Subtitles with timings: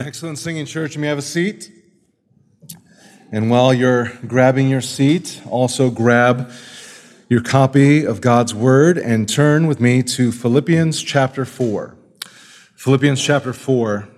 [0.00, 0.94] Excellent singing, church.
[0.94, 1.72] You may have a seat.
[3.32, 6.52] And while you're grabbing your seat, also grab
[7.28, 11.96] your copy of God's Word and turn with me to Philippians chapter 4.
[12.76, 14.08] Philippians chapter 4.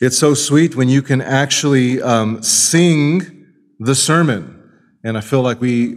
[0.00, 3.48] It's so sweet when you can actually um, sing
[3.80, 4.62] the sermon.
[5.02, 5.94] And I feel like we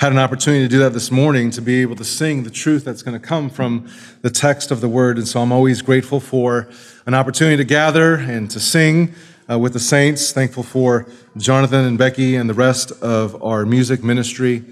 [0.00, 2.86] had an opportunity to do that this morning to be able to sing the truth
[2.86, 3.86] that's going to come from
[4.22, 5.18] the text of the word.
[5.18, 6.70] And so I'm always grateful for
[7.04, 9.12] an opportunity to gather and to sing
[9.50, 10.32] uh, with the saints.
[10.32, 14.64] Thankful for Jonathan and Becky and the rest of our music ministry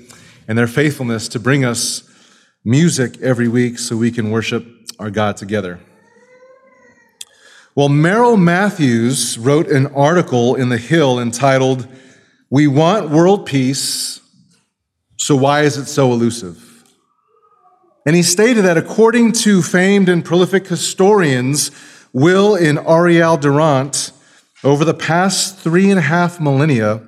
[0.48, 2.08] and their faithfulness to bring us
[2.64, 4.64] music every week so we can worship
[4.98, 5.78] our God together.
[7.74, 11.86] Well, Merrill Matthews wrote an article in The Hill entitled,
[12.48, 14.22] We Want World Peace
[15.18, 16.84] so, why is it so elusive?
[18.06, 21.72] And he stated that according to famed and prolific historians,
[22.12, 24.12] Will and Ariel Durant,
[24.62, 27.02] over the past three and a half millennia,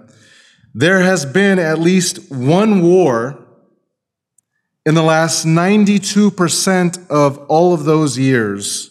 [0.75, 3.39] there has been at least one war
[4.85, 8.91] in the last 92% of all of those years.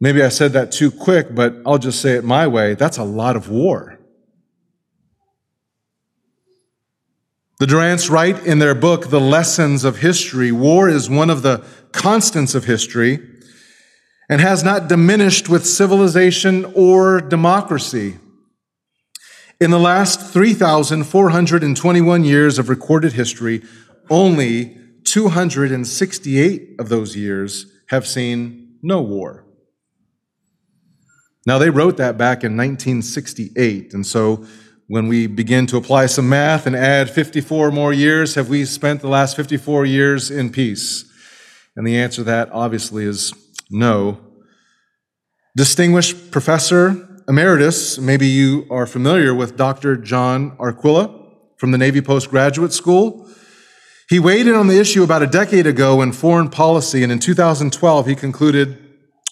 [0.00, 2.74] Maybe I said that too quick, but I'll just say it my way.
[2.74, 3.99] That's a lot of war.
[7.60, 11.62] The Durants write in their book, The Lessons of History war is one of the
[11.92, 13.18] constants of history
[14.30, 18.16] and has not diminished with civilization or democracy.
[19.60, 23.60] In the last 3,421 years of recorded history,
[24.08, 29.44] only 268 of those years have seen no war.
[31.46, 34.46] Now, they wrote that back in 1968, and so
[34.90, 39.00] when we begin to apply some math and add 54 more years, have we spent
[39.00, 41.04] the last 54 years in peace?
[41.76, 43.32] And the answer to that obviously is
[43.70, 44.18] no.
[45.56, 49.94] Distinguished Professor Emeritus, maybe you are familiar with Dr.
[49.94, 53.30] John Arquilla from the Navy Postgraduate School.
[54.08, 57.20] He weighed in on the issue about a decade ago in foreign policy, and in
[57.20, 58.76] 2012 he concluded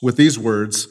[0.00, 0.86] with these words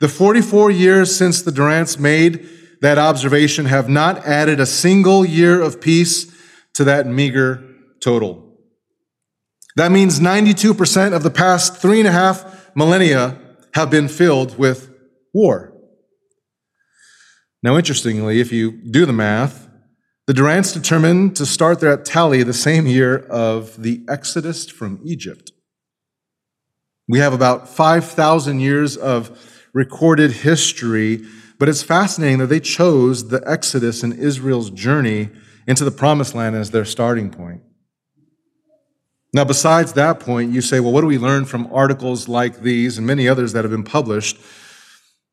[0.00, 2.48] The 44 years since the Durants made
[2.80, 6.32] that observation have not added a single year of peace
[6.74, 7.64] to that meager
[8.00, 8.56] total.
[9.76, 13.38] That means 92% of the past three and a half millennia
[13.74, 14.92] have been filled with
[15.32, 15.72] war.
[17.62, 19.68] Now, interestingly, if you do the math,
[20.26, 25.52] the Durants determined to start their tally the same year of the Exodus from Egypt.
[27.08, 31.24] We have about 5,000 years of recorded history
[31.58, 35.30] but it's fascinating that they chose the Exodus and Israel's journey
[35.66, 37.62] into the promised land as their starting point.
[39.34, 42.96] Now, besides that point, you say, well, what do we learn from articles like these
[42.96, 44.38] and many others that have been published?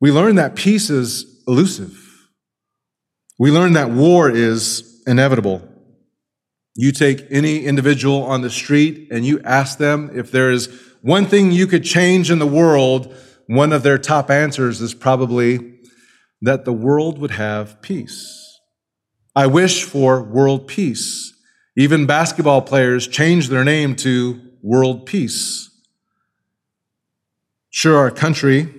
[0.00, 2.02] We learn that peace is elusive.
[3.38, 5.66] We learn that war is inevitable.
[6.74, 10.68] You take any individual on the street and you ask them if there is
[11.00, 13.14] one thing you could change in the world,
[13.46, 15.75] one of their top answers is probably
[16.42, 18.60] that the world would have peace.
[19.34, 21.32] I wish for world peace.
[21.76, 25.70] Even basketball players change their name to world peace.
[27.70, 28.72] Sure, our country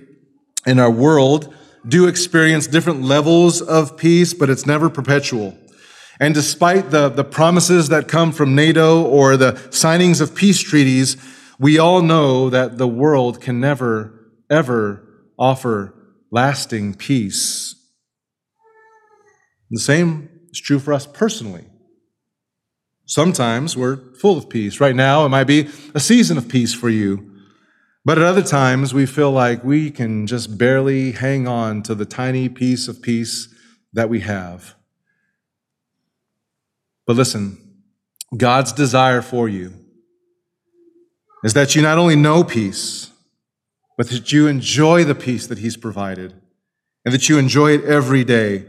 [0.66, 1.54] and our world
[1.86, 5.56] do experience different levels of peace, but it's never perpetual.
[6.20, 11.16] And despite the, the promises that come from NATO or the signings of peace treaties,
[11.60, 14.12] we all know that the world can never,
[14.50, 15.06] ever
[15.38, 15.94] offer
[16.30, 17.74] lasting peace.
[19.70, 21.66] The same is true for us personally.
[23.06, 24.80] Sometimes we're full of peace.
[24.80, 27.30] Right now, it might be a season of peace for you.
[28.04, 32.04] But at other times, we feel like we can just barely hang on to the
[32.04, 33.54] tiny piece of peace
[33.92, 34.74] that we have.
[37.06, 37.58] But listen,
[38.36, 39.72] God's desire for you
[41.44, 43.10] is that you not only know peace,
[43.98, 46.32] but that you enjoy the peace that He's provided
[47.04, 48.64] and that you enjoy it every day.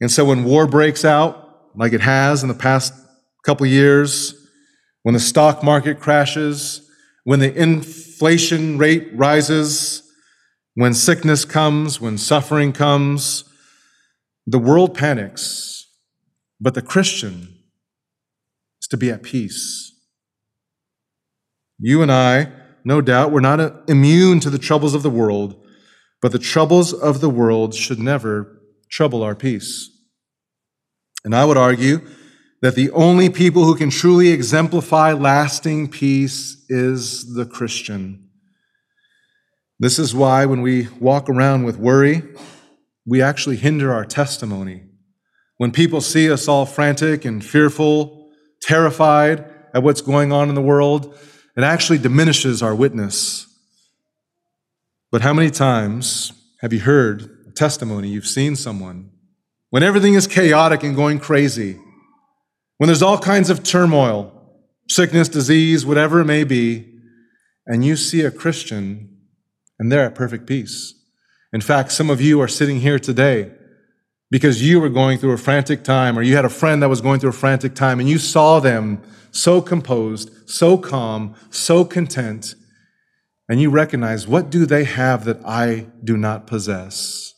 [0.00, 2.94] And so when war breaks out, like it has in the past
[3.44, 4.34] couple years,
[5.02, 6.88] when the stock market crashes,
[7.24, 10.08] when the inflation rate rises,
[10.74, 13.44] when sickness comes, when suffering comes,
[14.46, 15.88] the world panics,
[16.60, 17.56] but the Christian
[18.80, 19.92] is to be at peace.
[21.78, 25.62] You and I no doubt, we're not uh, immune to the troubles of the world,
[26.22, 28.60] but the troubles of the world should never
[28.90, 29.90] trouble our peace.
[31.24, 32.00] And I would argue
[32.62, 38.28] that the only people who can truly exemplify lasting peace is the Christian.
[39.78, 42.22] This is why when we walk around with worry,
[43.06, 44.84] we actually hinder our testimony.
[45.56, 48.30] When people see us all frantic and fearful,
[48.62, 51.16] terrified at what's going on in the world,
[51.56, 53.46] it actually diminishes our witness.
[55.10, 58.08] But how many times have you heard a testimony?
[58.08, 59.10] You've seen someone
[59.70, 61.78] when everything is chaotic and going crazy,
[62.78, 64.32] when there's all kinds of turmoil,
[64.88, 66.86] sickness, disease, whatever it may be,
[67.66, 69.16] and you see a Christian
[69.78, 70.94] and they're at perfect peace.
[71.52, 73.52] In fact, some of you are sitting here today
[74.30, 77.00] because you were going through a frantic time or you had a friend that was
[77.00, 82.54] going through a frantic time and you saw them so composed, so calm, so content,
[83.48, 87.34] and you recognize what do they have that I do not possess?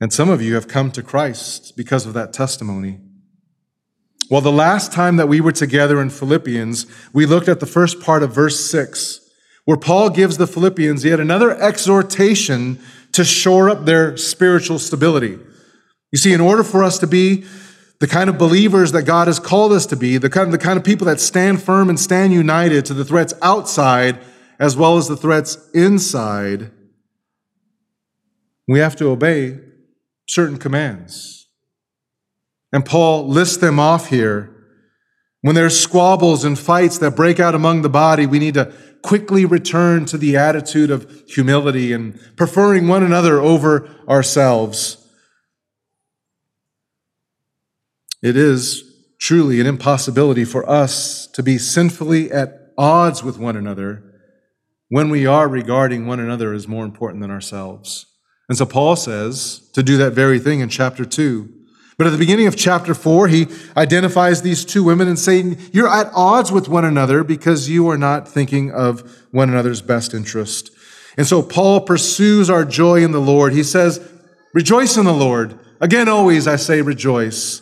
[0.00, 3.00] And some of you have come to Christ because of that testimony.
[4.30, 8.00] Well, the last time that we were together in Philippians, we looked at the first
[8.00, 9.20] part of verse 6,
[9.64, 12.80] where Paul gives the Philippians yet another exhortation
[13.12, 15.38] to shore up their spiritual stability.
[16.12, 17.44] You see, in order for us to be
[18.00, 20.58] the kind of believers that God has called us to be, the kind, of, the
[20.58, 24.18] kind of people that stand firm and stand united to the threats outside
[24.58, 26.70] as well as the threats inside,
[28.68, 29.58] we have to obey
[30.26, 31.48] certain commands.
[32.72, 34.59] And Paul lists them off here.
[35.42, 38.72] When there's squabbles and fights that break out among the body, we need to
[39.02, 44.98] quickly return to the attitude of humility and preferring one another over ourselves.
[48.22, 48.84] It is
[49.18, 54.02] truly an impossibility for us to be sinfully at odds with one another
[54.88, 58.06] when we are regarding one another as more important than ourselves.
[58.48, 61.59] And so Paul says to do that very thing in chapter 2.
[62.00, 65.86] But at the beginning of chapter 4, he identifies these two women and saying, You're
[65.86, 70.70] at odds with one another because you are not thinking of one another's best interest.
[71.18, 73.52] And so Paul pursues our joy in the Lord.
[73.52, 74.00] He says,
[74.54, 75.58] Rejoice in the Lord.
[75.78, 77.60] Again, always I say rejoice.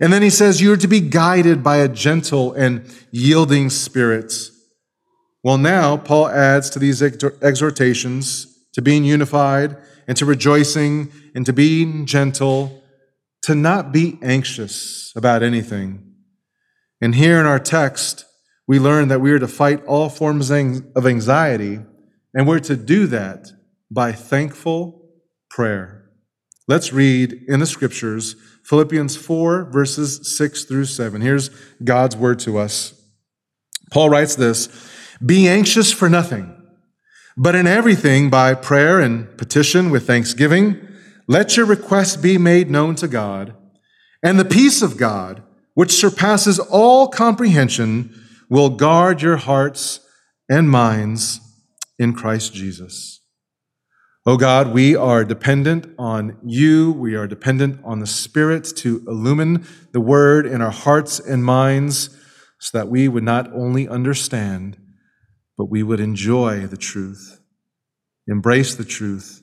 [0.00, 4.32] And then he says, You're to be guided by a gentle and yielding spirit.
[5.44, 9.76] Well, now Paul adds to these exhortations to being unified
[10.08, 12.82] and to rejoicing and to being gentle
[13.42, 16.14] to not be anxious about anything.
[17.00, 18.24] And here in our text,
[18.66, 21.80] we learn that we are to fight all forms of anxiety,
[22.34, 23.48] and we're to do that
[23.90, 25.10] by thankful
[25.50, 26.10] prayer.
[26.66, 28.34] Let's read in the scriptures
[28.64, 31.20] Philippians 4, verses 6 through 7.
[31.20, 31.50] Here's
[31.84, 33.00] God's word to us.
[33.92, 34.68] Paul writes this
[35.24, 36.52] Be anxious for nothing,
[37.36, 40.86] but in everything by prayer and petition with thanksgiving
[41.28, 43.54] let your requests be made known to God,
[44.22, 45.42] and the peace of God,
[45.74, 48.14] which surpasses all comprehension,
[48.48, 50.00] will guard your hearts
[50.48, 51.40] and minds
[51.98, 53.20] in Christ Jesus.
[54.28, 56.90] Oh God, we are dependent on you.
[56.90, 62.10] We are dependent on the Spirit to illumine the word in our hearts and minds
[62.58, 64.78] so that we would not only understand,
[65.56, 67.40] but we would enjoy the truth,
[68.26, 69.42] embrace the truth,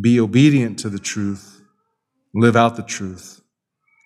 [0.00, 1.62] be obedient to the truth,
[2.34, 3.40] live out the truth.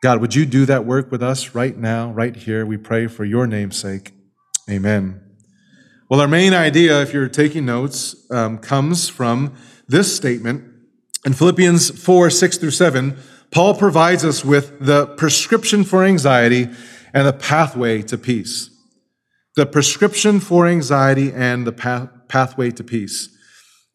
[0.02, 2.66] God, would you do that work with us right now, right here?
[2.66, 4.12] We pray for your name's sake.
[4.68, 5.20] Amen.
[6.08, 9.54] Well, our main idea, if you're taking notes, um, comes from
[9.88, 10.64] this statement.
[11.24, 13.16] In Philippians 4 6 through 7,
[13.50, 16.68] Paul provides us with the prescription for anxiety
[17.12, 18.70] and the pathway to peace.
[19.56, 23.35] The prescription for anxiety and the path- pathway to peace.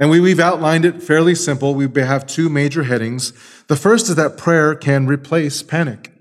[0.01, 1.75] And we, we've outlined it fairly simple.
[1.75, 3.33] We have two major headings.
[3.67, 6.11] The first is that prayer can replace panic.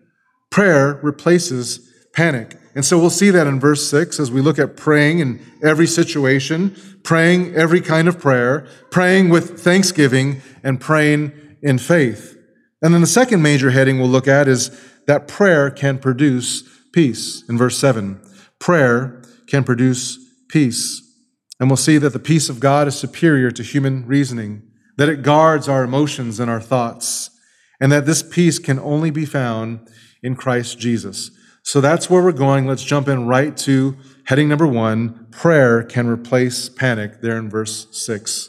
[0.50, 2.58] Prayer replaces panic.
[2.75, 5.87] And so we'll see that in verse 6 as we look at praying in every
[5.87, 11.32] situation, praying every kind of prayer, praying with thanksgiving, and praying
[11.62, 12.37] in faith.
[12.82, 14.70] And then the second major heading we'll look at is
[15.06, 17.44] that prayer can produce peace.
[17.49, 18.20] In verse 7,
[18.58, 20.18] prayer can produce
[20.49, 21.09] peace.
[21.60, 24.62] And we'll see that the peace of God is superior to human reasoning,
[24.96, 27.30] that it guards our emotions and our thoughts,
[27.78, 29.86] and that this peace can only be found
[30.22, 31.30] in Christ Jesus.
[31.62, 32.66] So that's where we're going.
[32.66, 37.86] Let's jump in right to heading number one prayer can replace panic, there in verse
[37.92, 38.48] six.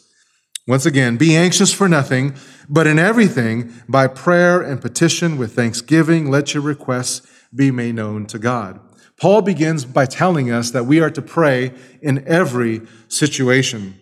[0.68, 2.36] Once again, be anxious for nothing,
[2.70, 8.26] but in everything, by prayer and petition with thanksgiving, let your requests be made known
[8.28, 8.80] to God.
[9.22, 13.94] Paul begins by telling us that we are to pray in every situation.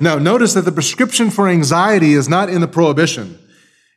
[0.00, 3.38] Now, notice that the prescription for anxiety is not in the prohibition.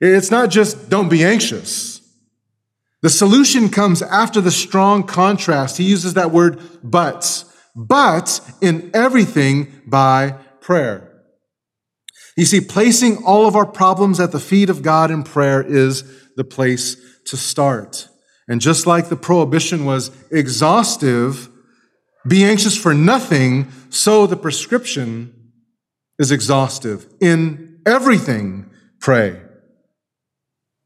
[0.01, 2.01] It's not just don't be anxious.
[3.01, 5.77] The solution comes after the strong contrast.
[5.77, 7.45] He uses that word but.
[7.73, 11.23] But in everything by prayer.
[12.35, 16.03] You see, placing all of our problems at the feet of God in prayer is
[16.35, 18.09] the place to start.
[18.47, 21.49] And just like the prohibition was exhaustive,
[22.27, 25.51] be anxious for nothing, so the prescription
[26.19, 27.07] is exhaustive.
[27.19, 29.41] In everything, pray.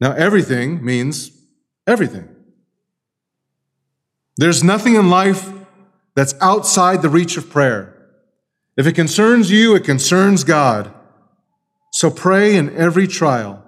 [0.01, 1.31] Now, everything means
[1.85, 2.29] everything.
[4.37, 5.51] There's nothing in life
[6.15, 7.95] that's outside the reach of prayer.
[8.77, 10.93] If it concerns you, it concerns God.
[11.91, 13.63] So pray in every trial,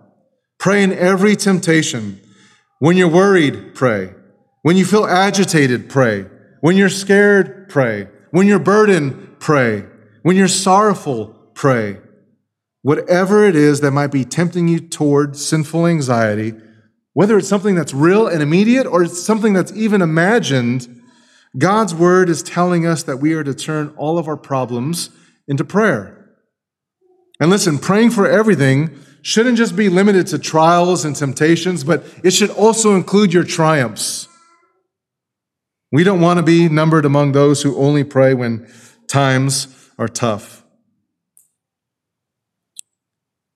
[0.58, 2.22] pray in every temptation.
[2.82, 4.12] When you're worried, pray.
[4.64, 6.26] When you feel agitated, pray.
[6.62, 8.08] When you're scared, pray.
[8.32, 9.86] When you're burdened, pray.
[10.24, 12.00] When you're sorrowful, pray.
[12.82, 16.54] Whatever it is that might be tempting you toward sinful anxiety,
[17.14, 21.04] whether it's something that's real and immediate or it's something that's even imagined,
[21.56, 25.12] God's word is telling us that we are to turn all of our problems
[25.48, 26.32] into prayer.
[27.40, 32.32] And listen, praying for everything shouldn't just be limited to trials and temptations, but it
[32.32, 34.28] should also include your triumphs.
[35.92, 38.72] We don't want to be numbered among those who only pray when
[39.08, 40.64] times are tough.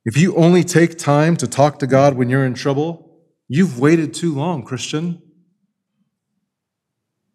[0.04, 4.14] If you only take time to talk to God when you're in trouble, you've waited
[4.14, 5.22] too long, Christian.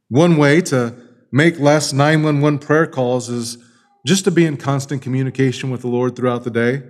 [0.09, 0.95] One way to
[1.33, 3.59] make less 911 prayer calls is
[4.07, 6.83] just to be in constant communication with the Lord throughout the day.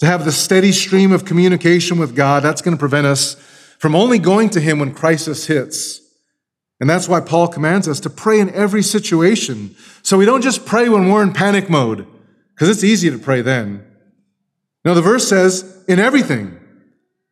[0.00, 3.34] To have the steady stream of communication with God, that's going to prevent us
[3.78, 6.00] from only going to Him when crisis hits.
[6.80, 9.76] And that's why Paul commands us to pray in every situation.
[10.02, 12.06] So we don't just pray when we're in panic mode,
[12.54, 13.84] because it's easy to pray then.
[14.84, 16.58] Now, the verse says, in everything,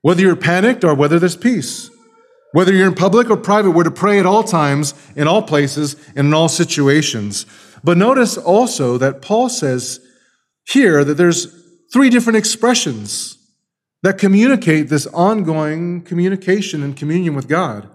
[0.01, 1.91] whether you're panicked or whether there's peace.
[2.53, 5.97] Whether you're in public or private, we're to pray at all times, in all places,
[6.15, 7.47] and in all situations.
[7.83, 10.01] But notice also that Paul says
[10.65, 11.47] here that there's
[11.93, 13.39] three different expressions
[14.03, 17.89] that communicate this ongoing communication and communion with God.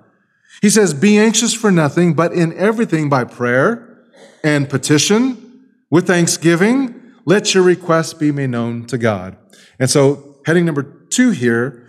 [0.62, 4.06] He says, Be anxious for nothing, but in everything by prayer
[4.44, 9.36] and petition with thanksgiving, let your requests be made known to God.
[9.80, 11.88] And so, heading number two here,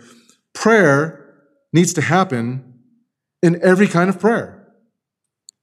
[0.53, 1.33] prayer
[1.71, 2.81] needs to happen
[3.41, 4.55] in every kind of prayer.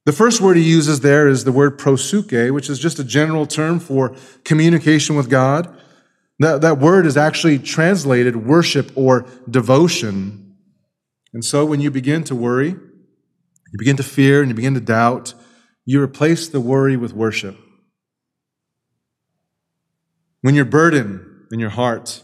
[0.05, 3.45] The first word he uses there is the word proseuche, which is just a general
[3.45, 5.75] term for communication with God.
[6.39, 10.55] That, that word is actually translated worship or devotion.
[11.33, 14.79] And so when you begin to worry, you begin to fear, and you begin to
[14.79, 15.33] doubt,
[15.85, 17.57] you replace the worry with worship.
[20.41, 22.23] When you're burdened in your heart,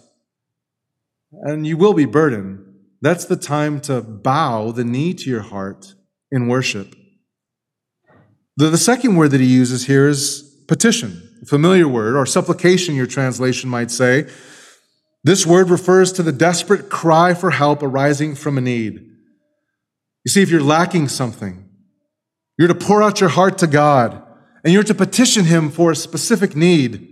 [1.32, 2.63] and you will be burdened,
[3.01, 5.96] that's the time to bow the knee to your heart
[6.32, 6.96] in worship.
[8.55, 13.08] The, the second word that he uses here is petition, familiar word, or supplication, your
[13.08, 14.28] translation might say.
[15.24, 19.10] This word refers to the desperate cry for help arising from a need.
[20.26, 21.70] You see, if you're lacking something,
[22.58, 24.22] you're to pour out your heart to God
[24.64, 27.10] and you're to petition Him for a specific need.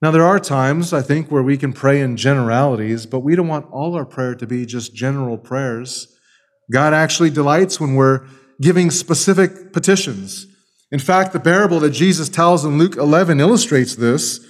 [0.00, 3.48] Now, there are times, I think, where we can pray in generalities, but we don't
[3.48, 6.16] want all our prayer to be just general prayers.
[6.70, 8.26] God actually delights when we're
[8.60, 10.46] giving specific petitions.
[10.90, 14.40] In fact, the parable that Jesus tells in Luke 11 illustrates this.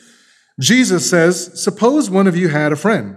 [0.60, 3.16] Jesus says, Suppose one of you had a friend,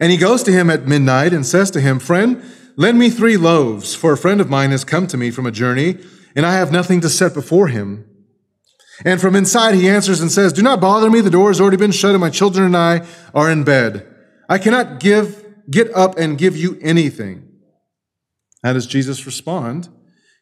[0.00, 2.42] and he goes to him at midnight and says to him, Friend,
[2.76, 5.52] lend me three loaves, for a friend of mine has come to me from a
[5.52, 5.98] journey,
[6.34, 8.04] and I have nothing to set before him.
[9.04, 11.76] And from inside he answers and says, Do not bother me, the door has already
[11.76, 14.06] been shut, and my children and I are in bed.
[14.48, 17.48] I cannot give, get up and give you anything.
[18.62, 19.88] How does Jesus respond?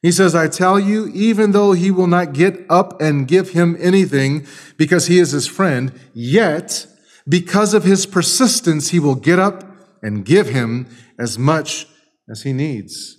[0.05, 3.75] He says, I tell you, even though he will not get up and give him
[3.81, 4.47] anything
[4.77, 6.87] because he is his friend, yet
[7.27, 9.65] because of his persistence, he will get up
[10.03, 11.87] and give him as much
[12.29, 13.17] as he needs.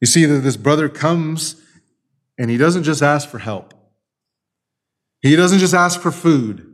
[0.00, 1.60] You see that this brother comes
[2.38, 3.74] and he doesn't just ask for help.
[5.20, 6.66] He doesn't just ask for food.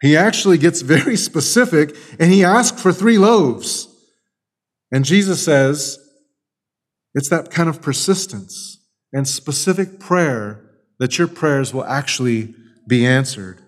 [0.00, 3.88] He actually gets very specific and he asks for three loaves.
[4.92, 5.98] And Jesus says,
[7.18, 8.78] it's that kind of persistence
[9.12, 10.64] and specific prayer
[11.00, 12.54] that your prayers will actually
[12.86, 13.58] be answered.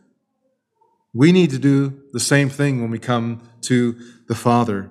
[1.12, 3.96] We need to do the same thing when we come to
[4.28, 4.88] the Father.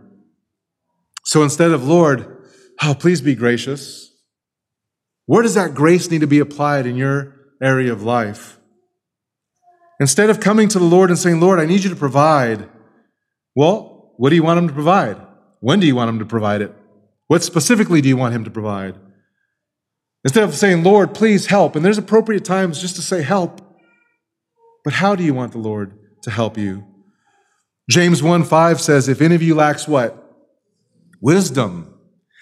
[1.23, 2.49] So instead of, Lord,
[2.83, 4.11] oh, please be gracious,
[5.25, 8.59] where does that grace need to be applied in your area of life?
[10.01, 12.67] Instead of coming to the Lord and saying, Lord, I need you to provide,
[13.55, 15.15] well, what do you want Him to provide?
[15.61, 16.75] When do you want Him to provide it?
[17.29, 18.95] What specifically do you want him to provide?
[20.23, 23.61] Instead of saying, Lord, please help, and there's appropriate times just to say help.
[24.83, 26.85] But how do you want the Lord to help you?
[27.87, 30.35] James 1 5 says, If any of you lacks what?
[31.21, 31.93] Wisdom.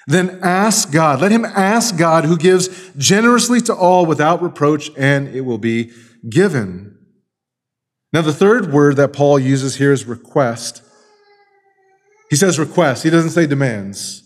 [0.08, 1.20] Then ask God.
[1.20, 5.91] Let him ask God who gives generously to all without reproach, and it will be
[6.29, 6.98] given.
[8.13, 10.82] Now, the third word that Paul uses here is request.
[12.29, 14.24] He says request, he doesn't say demands.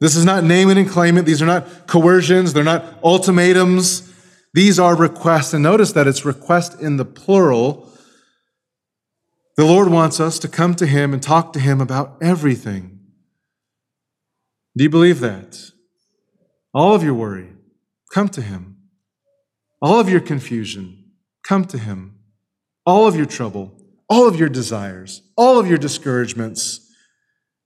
[0.00, 1.24] This is not name it and claim it.
[1.24, 4.12] These are not coercions, they're not ultimatums.
[4.52, 5.52] These are requests.
[5.52, 7.92] And notice that it's request in the plural.
[9.56, 13.00] The Lord wants us to come to Him and talk to Him about everything.
[14.74, 15.72] Do you believe that?
[16.72, 17.52] All of your worry,
[18.12, 18.76] come to Him.
[19.82, 21.04] All of your confusion,
[21.42, 22.18] come to Him.
[22.86, 26.80] All of your trouble, all of your desires, all of your discouragements,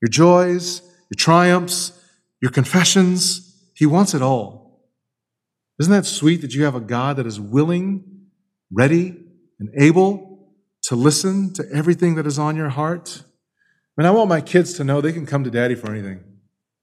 [0.03, 1.93] your joys, your triumphs,
[2.41, 3.71] your confessions.
[3.75, 4.89] He wants it all.
[5.79, 8.27] Isn't that sweet that you have a God that is willing,
[8.71, 9.17] ready,
[9.59, 13.23] and able to listen to everything that is on your heart?
[13.97, 16.23] I mean, I want my kids to know they can come to daddy for anything.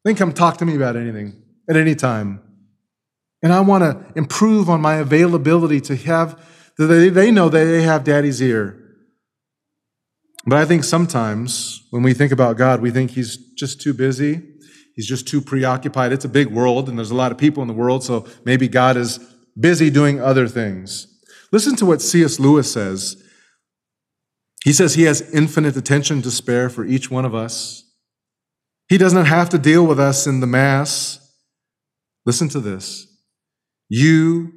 [0.03, 2.41] They can come talk to me about anything at any time.
[3.43, 6.43] And I want to improve on my availability to have,
[6.77, 8.83] that they know that they have daddy's ear.
[10.45, 14.41] But I think sometimes when we think about God, we think he's just too busy.
[14.97, 16.11] He's just too preoccupied.
[16.11, 18.67] It's a big world, and there's a lot of people in the world, so maybe
[18.67, 19.19] God is
[19.57, 21.07] busy doing other things.
[21.51, 22.39] Listen to what C.S.
[22.39, 23.23] Lewis says.
[24.63, 27.83] He says he has infinite attention to spare for each one of us.
[28.89, 31.19] He doesn't have to deal with us in the mass.
[32.25, 33.05] Listen to this.
[33.89, 34.51] You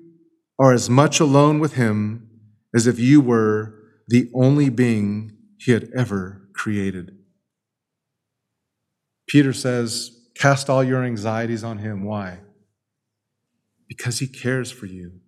[0.59, 2.29] are as much alone with him
[2.75, 3.75] as if you were
[4.09, 7.13] the only being he had ever created.
[9.29, 12.03] Peter says, Cast all your anxieties on him.
[12.03, 12.39] Why?
[13.87, 15.21] Because he cares for you.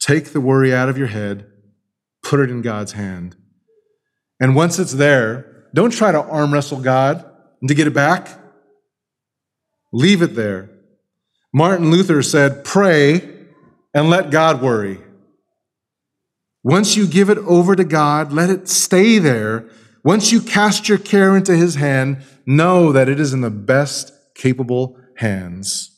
[0.00, 1.46] Take the worry out of your head,
[2.22, 3.36] put it in God's hand.
[4.40, 7.22] And once it's there, don't try to arm wrestle God
[7.60, 8.30] and to get it back.
[9.92, 10.70] Leave it there.
[11.52, 13.30] Martin Luther said, Pray
[13.92, 15.00] and let God worry.
[16.62, 19.68] Once you give it over to God, let it stay there.
[20.04, 24.12] Once you cast your care into His hand, know that it is in the best
[24.34, 25.90] capable hands.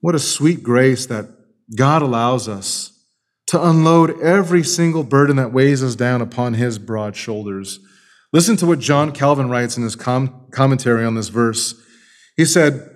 [0.00, 1.26] What a sweet grace that
[1.76, 2.92] God allows us
[3.46, 7.78] to unload every single burden that weighs us down upon His broad shoulders.
[8.32, 11.74] Listen to what John Calvin writes in his com- commentary on this verse.
[12.36, 12.90] He said,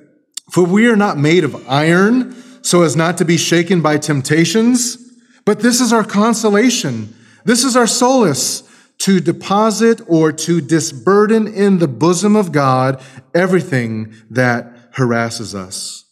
[0.50, 5.06] For we are not made of iron so as not to be shaken by temptations
[5.46, 7.14] but this is our consolation.
[7.46, 8.65] This is our solace
[8.98, 13.02] to deposit or to disburden in the bosom of God
[13.34, 16.04] everything that harasses us.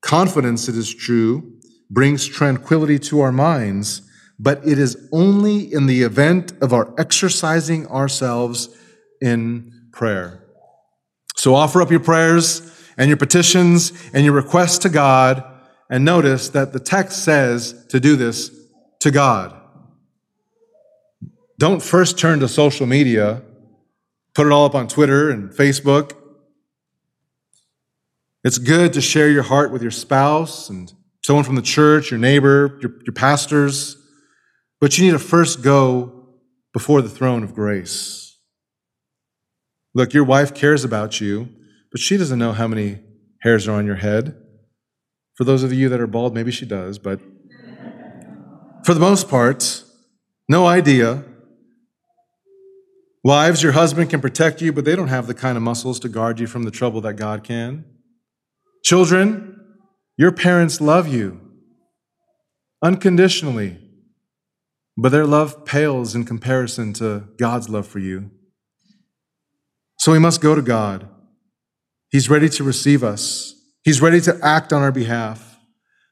[0.00, 1.52] Confidence, it is true,
[1.90, 4.02] brings tranquility to our minds,
[4.38, 8.68] but it is only in the event of our exercising ourselves
[9.20, 10.42] in prayer.
[11.36, 15.44] So offer up your prayers and your petitions and your requests to God,
[15.90, 18.50] and notice that the text says to do this
[19.00, 19.55] to God.
[21.58, 23.42] Don't first turn to social media,
[24.34, 26.12] put it all up on Twitter and Facebook.
[28.44, 30.92] It's good to share your heart with your spouse and
[31.24, 33.96] someone from the church, your neighbor, your, your pastors,
[34.80, 36.28] but you need to first go
[36.72, 38.38] before the throne of grace.
[39.94, 41.48] Look, your wife cares about you,
[41.90, 42.98] but she doesn't know how many
[43.40, 44.36] hairs are on your head.
[45.36, 47.18] For those of you that are bald, maybe she does, but
[48.84, 49.82] for the most part,
[50.48, 51.24] no idea.
[53.26, 56.08] Wives, your husband can protect you, but they don't have the kind of muscles to
[56.08, 57.84] guard you from the trouble that God can.
[58.84, 59.60] Children,
[60.16, 61.40] your parents love you
[62.84, 63.78] unconditionally,
[64.96, 68.30] but their love pales in comparison to God's love for you.
[69.98, 71.08] So we must go to God.
[72.10, 75.58] He's ready to receive us, He's ready to act on our behalf.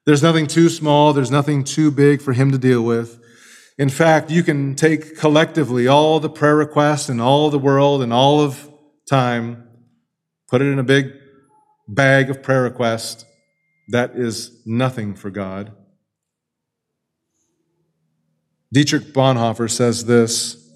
[0.05, 3.20] There's nothing too small, there's nothing too big for him to deal with.
[3.76, 8.12] In fact, you can take collectively all the prayer requests in all the world and
[8.12, 8.70] all of
[9.08, 9.68] time,
[10.48, 11.12] put it in a big
[11.88, 13.24] bag of prayer requests.
[13.88, 15.72] That is nothing for God.
[18.72, 20.70] Dietrich Bonhoeffer says this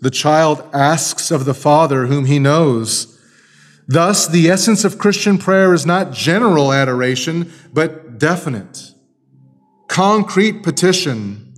[0.00, 3.08] The child asks of the Father whom he knows.
[3.88, 8.92] Thus, the essence of Christian prayer is not general adoration, but definite,
[9.88, 11.51] concrete petition.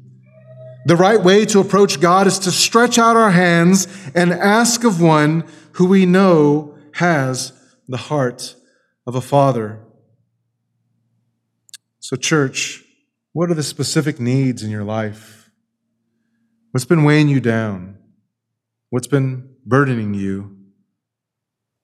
[0.87, 5.01] The right way to approach God is to stretch out our hands and ask of
[5.01, 7.53] one who we know has
[7.89, 8.55] the heart
[9.07, 9.81] of a father.
[12.01, 12.83] So, church,
[13.33, 15.51] What are the specific needs in your life?
[16.71, 17.99] What's been weighing you down?
[18.91, 20.57] What's been burdening you?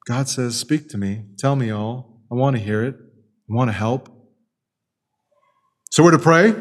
[0.06, 1.24] God says, Speak to me.
[1.38, 2.22] Tell me all.
[2.30, 2.94] I want to hear it.
[2.94, 4.08] I want to help.
[5.90, 6.54] So we're to pray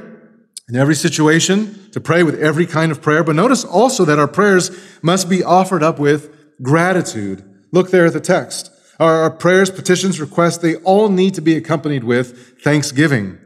[0.70, 3.24] in every situation, to pray with every kind of prayer.
[3.24, 7.44] But notice also that our prayers must be offered up with gratitude.
[7.72, 8.72] Look there at the text.
[9.00, 13.40] Our, our prayers, petitions, requests, they all need to be accompanied with thanksgiving.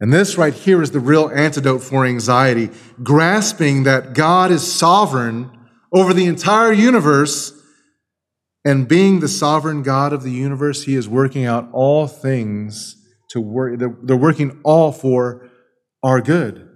[0.00, 2.70] And this right here is the real antidote for anxiety,
[3.02, 5.50] grasping that God is sovereign
[5.92, 7.52] over the entire universe.
[8.64, 12.96] And being the sovereign God of the universe, He is working out all things
[13.30, 15.48] to work, they're working all for
[16.02, 16.66] our good.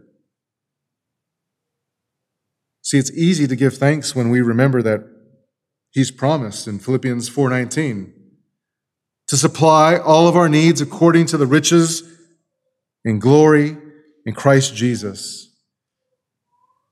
[2.83, 5.05] See, it's easy to give thanks when we remember that
[5.91, 8.13] He's promised in Philippians 4:19
[9.29, 12.03] to supply all of our needs according to the riches
[13.05, 13.77] in glory
[14.27, 15.51] in Christ Jesus.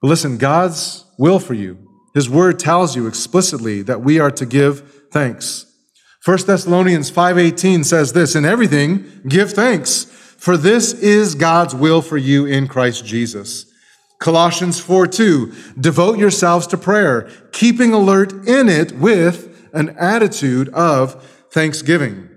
[0.00, 1.78] But listen, God's will for you,
[2.14, 5.66] His word tells you explicitly that we are to give thanks.
[6.24, 10.06] 1 Thessalonians 5:18 says this, in everything give thanks,
[10.42, 13.64] for this is God's will for you in Christ Jesus.
[14.18, 21.22] Colossians 4 2, devote yourselves to prayer, keeping alert in it with an attitude of
[21.52, 22.28] thanksgiving.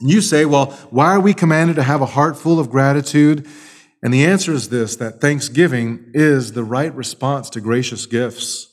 [0.00, 3.48] And you say, well, why are we commanded to have a heart full of gratitude?
[4.04, 8.71] And the answer is this that thanksgiving is the right response to gracious gifts.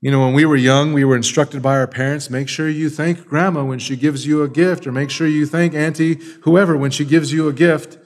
[0.00, 2.88] You know, when we were young, we were instructed by our parents make sure you
[2.88, 6.76] thank grandma when she gives you a gift, or make sure you thank auntie, whoever,
[6.76, 7.98] when she gives you a gift.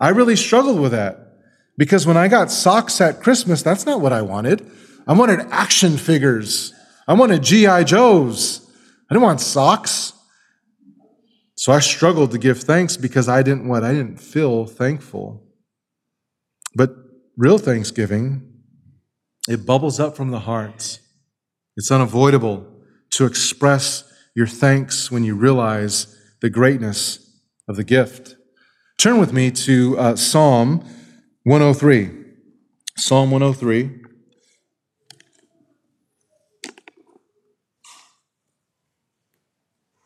[0.00, 1.38] I really struggled with that
[1.78, 4.70] because when I got socks at Christmas, that's not what I wanted.
[5.06, 6.74] I wanted action figures,
[7.08, 7.84] I wanted G.I.
[7.84, 8.70] Joes.
[9.10, 10.12] I didn't want socks.
[11.56, 13.82] So I struggled to give thanks because I didn't what?
[13.82, 15.42] I didn't feel thankful.
[16.74, 16.90] But
[17.36, 18.62] real thanksgiving,
[19.48, 21.00] it bubbles up from the heart.
[21.76, 22.66] It's unavoidable
[23.10, 24.04] to express
[24.34, 28.36] your thanks when you realize the greatness of the gift.
[28.98, 30.84] Turn with me to uh, Psalm
[31.44, 32.10] 103.
[32.96, 34.00] Psalm 103.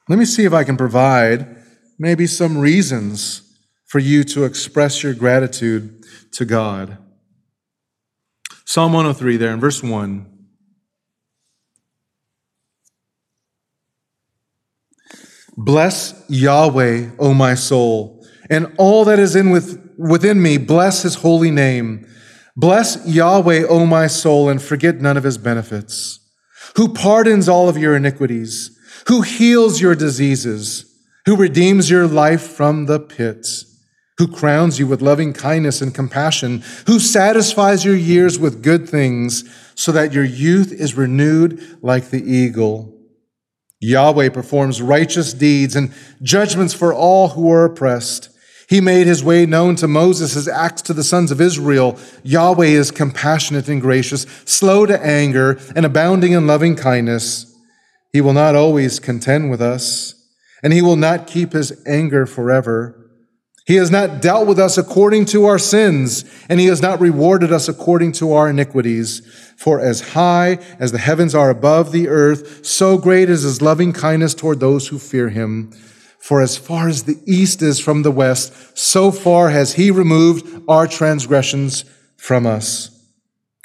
[0.09, 1.57] Let me see if I can provide
[1.99, 3.41] maybe some reasons
[3.87, 6.99] for you to express your gratitude to God.
[8.67, 10.34] Psalm 103, there in verse 1.
[15.57, 21.17] Bless Yahweh, O my soul, and all that is in with, within me, bless his
[21.17, 22.07] holy name.
[22.57, 26.21] Bless Yahweh, O my soul, and forget none of his benefits,
[26.77, 28.75] who pardons all of your iniquities
[29.07, 30.87] who heals your diseases,
[31.27, 33.47] who redeems your life from the pit,
[34.19, 39.45] who crowns you with loving kindness and compassion, who satisfies your years with good things,
[39.75, 42.93] so that your youth is renewed like the eagle.
[43.85, 45.93] Yahweh performs righteous deeds and
[46.23, 48.31] judgments for all who are oppressed.
[48.67, 51.99] He made his way known to Moses, his acts to the sons of Israel.
[52.23, 57.55] Yahweh is compassionate and gracious, slow to anger, and abounding in loving kindness.
[58.11, 60.15] He will not always contend with us,
[60.63, 63.04] and he will not keep his anger forever.
[63.67, 67.51] He has not dealt with us according to our sins, and he has not rewarded
[67.51, 69.23] us according to our iniquities.
[69.57, 73.95] For as high as the heavens are above the earth, so great is his loving
[73.95, 75.73] kindness toward those who fear him.
[76.19, 80.63] For as far as the east is from the west, so far has he removed
[80.69, 81.87] our transgressions
[82.19, 82.91] from us.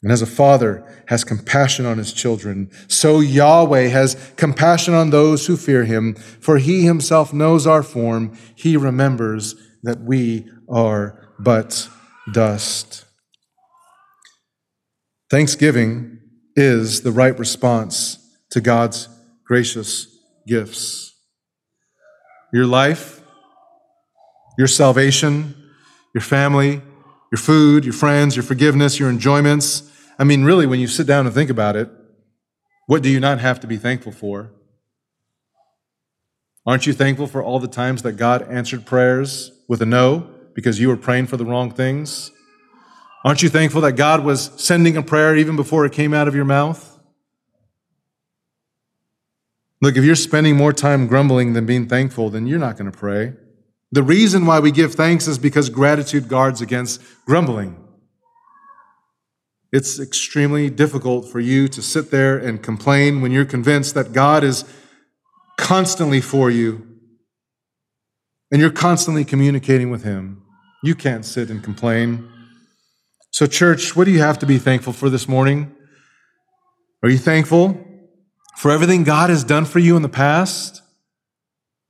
[0.02, 5.48] And as a father has compassion on his children, so Yahweh has compassion on those
[5.48, 8.38] who fear him, for he himself knows our form.
[8.56, 11.88] He remembers that we are but
[12.32, 13.06] dust.
[15.30, 16.20] Thanksgiving
[16.56, 18.18] is the right response
[18.52, 19.08] to God's
[19.46, 20.08] gracious
[20.48, 21.16] gifts.
[22.52, 23.22] Your life,
[24.58, 25.56] your salvation,
[26.14, 26.82] your family,
[27.32, 29.90] your food, your friends, your forgiveness, your enjoyments,
[30.20, 31.90] I mean, really, when you sit down and think about it,
[32.88, 34.52] what do you not have to be thankful for?
[36.66, 40.82] Aren't you thankful for all the times that God answered prayers with a no because
[40.82, 42.32] you were praying for the wrong things?
[43.24, 46.36] Aren't you thankful that God was sending a prayer even before it came out of
[46.36, 47.00] your mouth?
[49.82, 52.98] Look, if you're spending more time grumbling than being thankful, then you're not going to
[52.98, 53.34] pray.
[53.92, 57.82] The reason why we give thanks is because gratitude guards against grumbling.
[59.72, 64.44] It's extremely difficult for you to sit there and complain when you're convinced that God
[64.44, 64.66] is
[65.58, 66.89] constantly for you
[68.52, 70.44] and you're constantly communicating with Him.
[70.84, 72.28] You can't sit and complain.
[73.32, 75.76] So, church, what do you have to be thankful for this morning?
[77.04, 77.86] Are you thankful
[78.58, 80.82] for everything God has done for you in the past?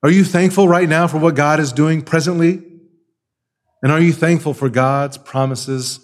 [0.04, 2.63] Are you thankful right now for what God is doing presently?
[3.82, 6.00] And are you thankful for God's promises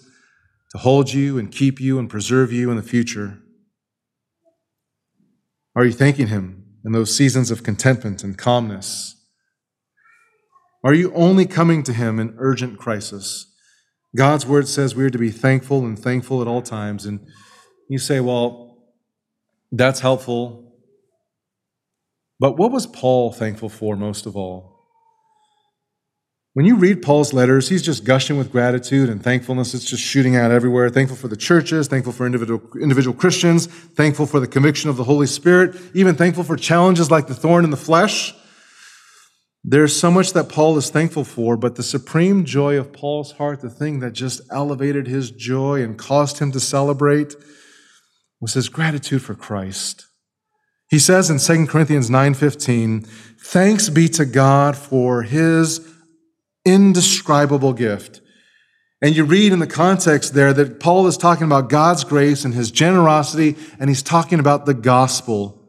[0.72, 3.38] to hold you and keep you and preserve you in the future?
[5.74, 9.15] Are you thanking Him in those seasons of contentment and calmness?
[10.84, 13.52] Are you only coming to Him in urgent crisis?
[14.16, 17.04] God's word says we are to be thankful and thankful at all times.
[17.04, 17.20] And
[17.88, 18.78] you say, well,
[19.70, 20.72] that's helpful.
[22.38, 24.76] But what was Paul thankful for most of all?
[26.54, 29.74] When you read Paul's letters, he's just gushing with gratitude and thankfulness.
[29.74, 30.88] It's just shooting out everywhere.
[30.88, 35.04] Thankful for the churches, thankful for individual, individual Christians, thankful for the conviction of the
[35.04, 38.34] Holy Spirit, even thankful for challenges like the thorn in the flesh.
[39.68, 43.60] There's so much that Paul is thankful for, but the supreme joy of Paul's heart,
[43.60, 47.34] the thing that just elevated his joy and caused him to celebrate,
[48.40, 50.06] was his gratitude for Christ.
[50.88, 53.04] He says in 2 Corinthians 9:15,
[53.42, 55.80] "Thanks be to God for his
[56.66, 58.20] indescribable gift.
[59.00, 62.52] And you read in the context there that Paul is talking about God's grace and
[62.52, 65.65] his generosity, and he's talking about the gospel.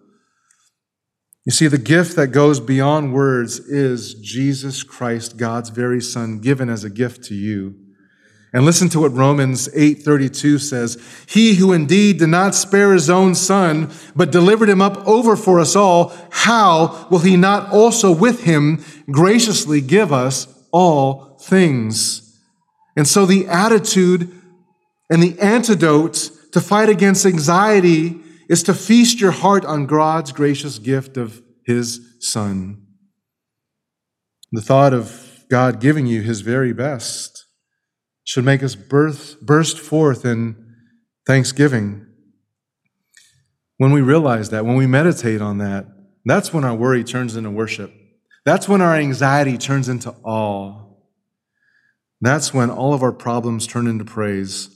[1.47, 6.67] You see, the gift that goes beyond words is Jesus Christ, God's very Son, given
[6.67, 7.73] as a gift to you.
[8.51, 13.33] And listen to what Romans 8:32 says, "He who indeed did not spare his own
[13.33, 18.41] son, but delivered him up over for us all, how will he not also with
[18.41, 22.23] him graciously give us all things.
[22.97, 24.29] And so the attitude
[25.09, 30.79] and the antidote to fight against anxiety is to feast your heart on God's gracious
[30.79, 32.85] gift of His Son.
[34.51, 37.45] The thought of God giving you His very best
[38.23, 40.73] should make us birth, burst forth in
[41.25, 42.05] thanksgiving.
[43.77, 45.85] When we realize that, when we meditate on that,
[46.25, 47.93] that's when our worry turns into worship.
[48.45, 50.85] That's when our anxiety turns into awe.
[52.19, 54.69] That's when all of our problems turn into praise.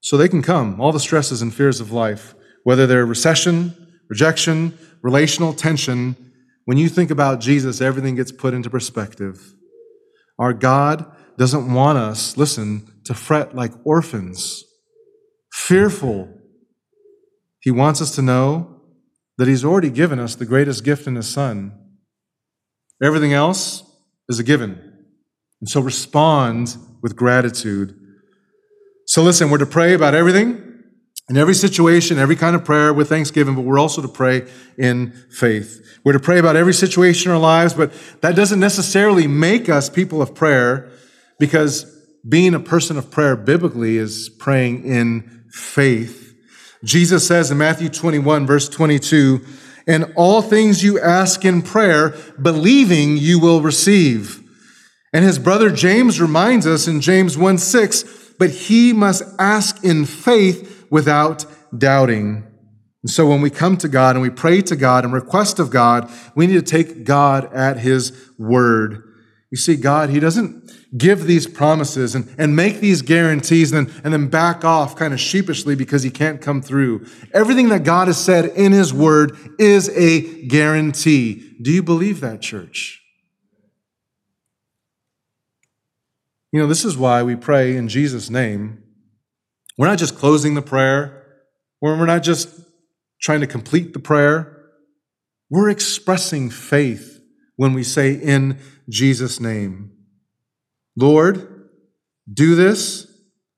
[0.00, 2.34] So they can come, all the stresses and fears of life,
[2.64, 3.74] whether they're recession,
[4.10, 6.16] rejection, relational tension.
[6.64, 9.54] When you think about Jesus, everything gets put into perspective.
[10.38, 11.06] Our God
[11.38, 14.64] doesn't want us, listen, to fret like orphans,
[15.52, 16.28] fearful.
[17.60, 18.80] He wants us to know
[19.38, 21.72] that He's already given us the greatest gift in His Son.
[23.02, 23.82] Everything else
[24.28, 24.92] is a given.
[25.60, 27.98] And so respond with gratitude.
[29.06, 30.63] So listen, we're to pray about everything,
[31.28, 35.12] in every situation, every kind of prayer with thanksgiving, but we're also to pray in
[35.30, 35.98] faith.
[36.04, 39.88] We're to pray about every situation in our lives, but that doesn't necessarily make us
[39.88, 40.90] people of prayer
[41.38, 41.90] because
[42.28, 46.34] being a person of prayer biblically is praying in faith.
[46.84, 49.44] Jesus says in Matthew 21, verse 22,
[49.86, 54.42] and all things you ask in prayer, believing you will receive.
[55.12, 60.04] And his brother James reminds us in James 1 6, but he must ask in
[60.04, 61.44] faith without
[61.76, 62.46] doubting.
[63.02, 65.68] And so when we come to God and we pray to God and request of
[65.68, 69.02] God, we need to take God at his word.
[69.50, 74.02] You see, God, he doesn't give these promises and, and make these guarantees and then,
[74.04, 77.04] and then back off kind of sheepishly because he can't come through.
[77.32, 81.56] Everything that God has said in his word is a guarantee.
[81.60, 83.02] Do you believe that, church?
[86.52, 88.83] You know, this is why we pray in Jesus' name.
[89.76, 91.22] We're not just closing the prayer,
[91.80, 92.48] we're not just
[93.20, 94.50] trying to complete the prayer.
[95.50, 97.20] We're expressing faith
[97.56, 98.58] when we say in
[98.88, 99.92] Jesus' name.
[100.96, 101.68] Lord,
[102.32, 103.06] do this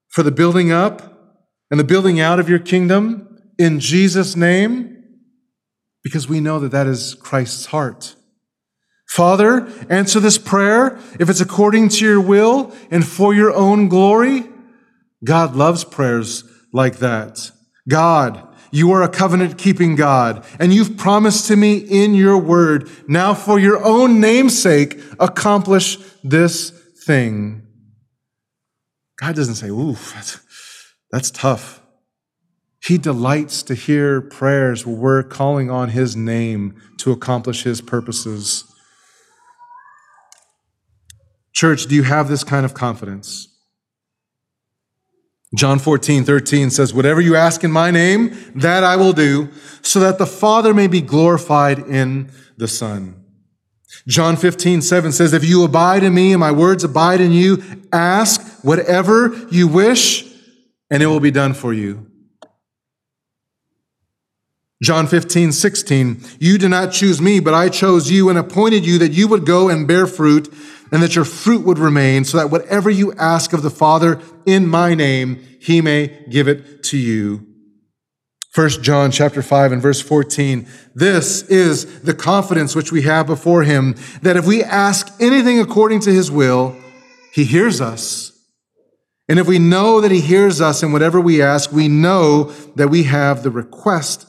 [0.09, 5.05] for the building up and the building out of your kingdom in Jesus' name,
[6.03, 8.15] because we know that that is Christ's heart.
[9.09, 14.45] Father, answer this prayer if it's according to your will and for your own glory.
[15.25, 17.51] God loves prayers like that.
[17.89, 22.91] God, you are a covenant keeping God, and you've promised to me in your word.
[23.09, 26.71] Now, for your own name's sake, accomplish this
[27.05, 27.67] thing.
[29.19, 30.41] God doesn't say, oof, that's,
[31.11, 31.81] that's tough.
[32.85, 38.65] He delights to hear prayers where we're calling on His name to accomplish His purposes.
[41.53, 43.49] Church, do you have this kind of confidence?
[45.57, 49.49] John 14, 13 says, Whatever you ask in my name, that I will do,
[49.81, 53.25] so that the Father may be glorified in the Son.
[54.07, 57.63] John 15, 7 says, If you abide in me and my words abide in you,
[57.91, 60.31] ask whatever you wish,
[60.91, 62.07] and it will be done for you.
[64.83, 68.99] John 15, 16, you did not choose me, but I chose you and appointed you
[68.99, 70.53] that you would go and bear fruit
[70.93, 74.67] and that your fruit would remain so that whatever you ask of the Father in
[74.67, 77.47] my name, he may give it to you.
[78.55, 80.67] 1 John chapter 5 and verse 14.
[80.95, 86.01] This is the confidence which we have before him that if we ask anything according
[86.01, 86.77] to his will,
[87.33, 88.33] he hears us.
[89.29, 92.45] And if we know that he hears us in whatever we ask, we know
[92.77, 94.27] that we have the request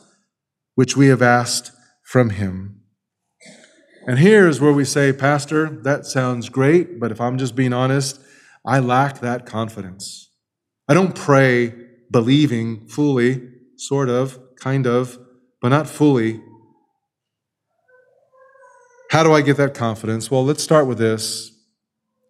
[0.78, 1.72] which we have asked
[2.04, 2.80] from him.
[4.06, 8.20] And here's where we say, Pastor, that sounds great, but if I'm just being honest,
[8.64, 10.30] I lack that confidence.
[10.88, 11.74] I don't pray
[12.12, 13.42] believing fully,
[13.76, 15.18] sort of, kind of,
[15.64, 16.42] but not fully.
[19.10, 20.30] How do I get that confidence?
[20.30, 21.52] Well, let's start with this.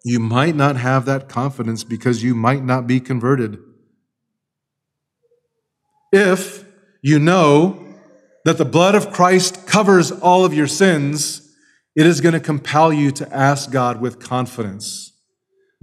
[0.06, 3.58] You might not have that confidence because you might not be converted.
[6.10, 6.64] If
[7.02, 7.84] you know
[8.48, 11.54] that the blood of Christ covers all of your sins,
[11.94, 15.12] it is going to compel you to ask God with confidence.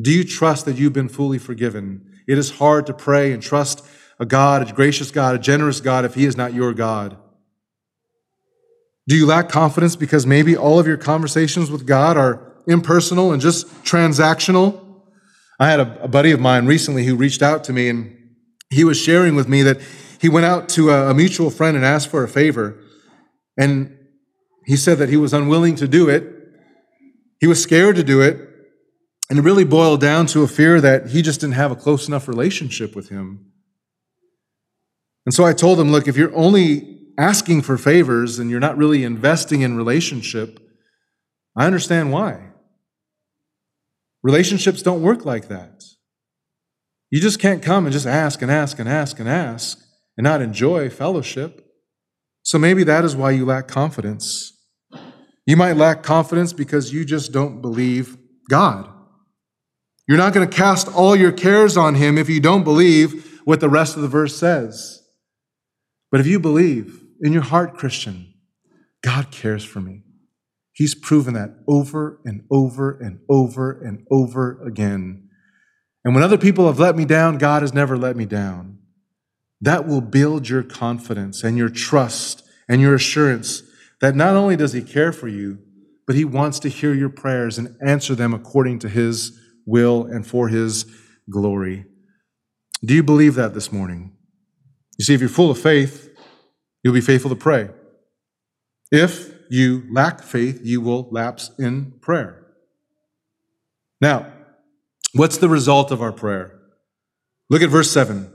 [0.02, 2.12] Do you trust that you've been fully forgiven?
[2.28, 3.86] It is hard to pray and trust
[4.20, 7.16] a God, a gracious God, a generous God, if He is not your God.
[9.08, 13.40] Do you lack confidence because maybe all of your conversations with God are impersonal and
[13.40, 14.84] just transactional?
[15.60, 18.18] I had a, buddy of mine recently who reached out to me and
[18.72, 19.80] he was sharing with me that
[20.26, 22.80] he went out to a, mutual friend and asked for a favor.
[23.60, 23.96] And
[24.66, 26.24] he said that he was unwilling to do it.
[27.40, 28.40] He was scared to do it.
[29.30, 32.08] And it really boiled down to a fear that he just didn't have a close
[32.08, 33.52] enough relationship with him.
[35.28, 38.78] And so I told him, look, if you're only asking for favors and you're not
[38.78, 40.60] really investing in relationship,
[41.56, 42.48] I understand why.
[44.24, 45.84] Relationships don't work like that.
[47.12, 49.85] You just can't come and just ask and ask and ask and ask
[50.18, 51.66] and not enjoy fellowship.
[52.44, 54.54] So maybe that is why you lack confidence.
[55.46, 58.18] You might lack confidence because you just don't believe
[58.50, 58.90] God.
[60.08, 63.60] You're not going to cast all your cares on Him if you don't believe what
[63.60, 65.02] the rest of the verse says.
[66.12, 68.34] But if you believe in your heart, Christian,
[69.04, 70.04] God cares for me.
[70.74, 75.30] He's proven that over and over and over and over again.
[76.04, 78.75] And when other people have let me down, God has never let me down.
[79.62, 83.64] That will build your confidence and your trust and your assurance
[84.02, 85.60] that not only does He care for you,
[86.06, 90.28] but He wants to hear your prayers and answer them according to His will and
[90.28, 90.86] for His
[91.30, 91.86] glory.
[92.84, 94.16] Do you believe that this morning?
[94.98, 96.10] You see, if you're full of faith,
[96.84, 97.70] you'll be faithful to pray.
[98.92, 102.46] If you lack faith, you will lapse in prayer.
[104.02, 104.32] Now,
[105.14, 106.60] what's the result of our prayer?
[107.50, 108.32] Look at verse 7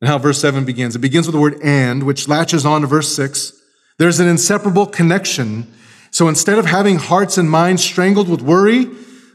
[0.00, 0.94] and how verse 7 begins.
[0.94, 3.52] It begins with the word and, which latches on to verse 6.
[3.98, 5.72] There's an inseparable connection.
[6.10, 8.86] So instead of having hearts and minds strangled with worry,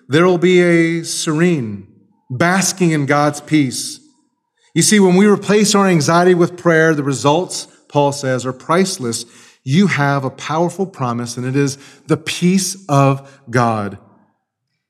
[0.08, 1.88] there will be a serene,
[2.30, 3.99] basking in God's peace.
[4.73, 9.26] You see, when we replace our anxiety with prayer, the results, Paul says, are priceless.
[9.63, 13.97] You have a powerful promise, and it is the peace of God.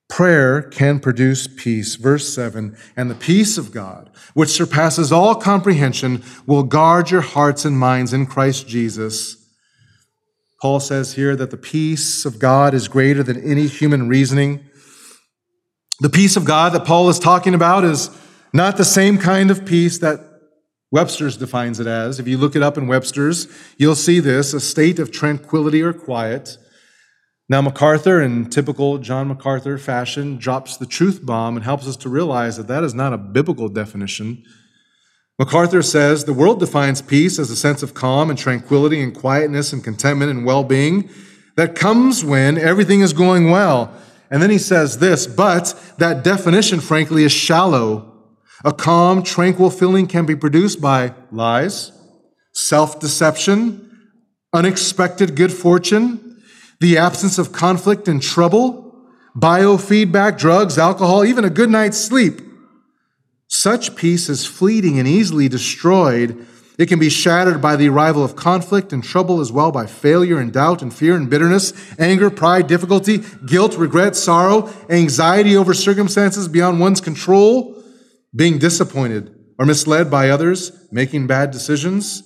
[0.09, 1.95] Prayer can produce peace.
[1.95, 7.65] Verse 7 And the peace of God, which surpasses all comprehension, will guard your hearts
[7.65, 9.37] and minds in Christ Jesus.
[10.61, 14.63] Paul says here that the peace of God is greater than any human reasoning.
[15.99, 18.09] The peace of God that Paul is talking about is
[18.53, 20.19] not the same kind of peace that
[20.91, 22.19] Webster's defines it as.
[22.19, 25.91] If you look it up in Webster's, you'll see this a state of tranquility or
[25.91, 26.57] quiet.
[27.49, 32.09] Now, MacArthur, in typical John MacArthur fashion, drops the truth bomb and helps us to
[32.09, 34.43] realize that that is not a biblical definition.
[35.37, 39.73] MacArthur says the world defines peace as a sense of calm and tranquility and quietness
[39.73, 41.09] and contentment and well being
[41.55, 43.93] that comes when everything is going well.
[44.31, 48.11] And then he says this, but that definition, frankly, is shallow.
[48.63, 51.91] A calm, tranquil feeling can be produced by lies,
[52.53, 54.11] self deception,
[54.53, 56.32] unexpected good fortune,
[56.79, 58.95] the absence of conflict and trouble,
[59.35, 62.41] biofeedback, drugs, alcohol, even a good night's sleep.
[63.47, 66.45] Such peace is fleeting and easily destroyed.
[66.79, 70.39] It can be shattered by the arrival of conflict and trouble as well by failure
[70.39, 76.47] and doubt and fear and bitterness, anger, pride, difficulty, guilt, regret, sorrow, anxiety over circumstances
[76.47, 77.81] beyond one's control,
[78.35, 82.23] being disappointed or misled by others, making bad decisions.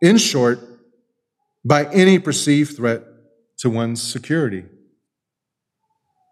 [0.00, 0.60] In short,
[1.64, 3.02] by any perceived threat
[3.58, 4.64] to one's security.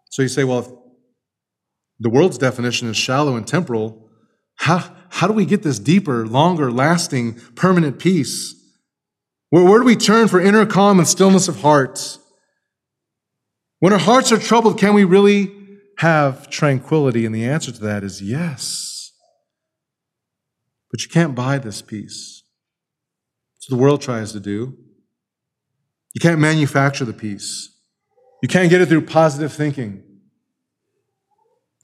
[0.09, 0.67] So you say, well, if
[1.99, 4.09] the world's definition is shallow and temporal,
[4.55, 8.55] how, how do we get this deeper, longer, lasting, permanent peace?
[9.49, 12.17] Where, where do we turn for inner calm and stillness of heart?
[13.79, 15.55] When our hearts are troubled, can we really
[15.97, 17.25] have tranquility?
[17.25, 19.11] And the answer to that is yes.
[20.91, 22.43] But you can't buy this peace.
[23.59, 24.77] What the world tries to do.
[26.13, 27.69] You can't manufacture the peace.
[28.41, 30.03] You can't get it through positive thinking.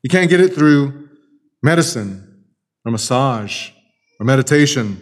[0.03, 1.09] You can't get it through
[1.61, 2.45] medicine
[2.85, 3.71] or massage
[4.19, 5.01] or meditation.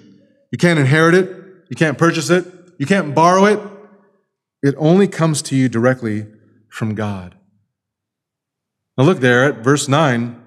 [0.52, 1.30] You can't inherit it.
[1.70, 2.46] You can't purchase it.
[2.78, 3.60] You can't borrow it.
[4.62, 6.28] It only comes to you directly
[6.70, 7.36] from God.
[8.98, 10.42] Now, look there at verse 9.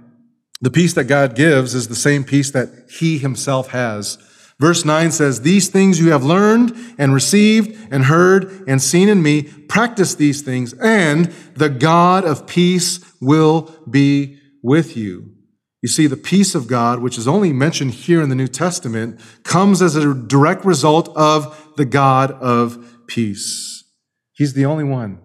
[0.60, 4.18] The peace that God gives is the same peace that He Himself has.
[4.60, 9.22] Verse 9 says, These things you have learned and received and heard and seen in
[9.22, 15.32] me, practice these things, and the God of peace will be with you.
[15.80, 19.20] You see, the peace of God, which is only mentioned here in the New Testament,
[19.44, 23.84] comes as a direct result of the God of peace.
[24.32, 25.20] He's the only one